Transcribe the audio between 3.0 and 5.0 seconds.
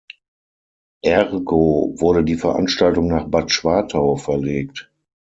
nach "Bad Schwartau" verlegt.